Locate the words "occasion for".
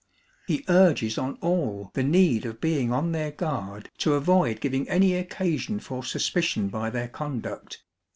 5.13-6.03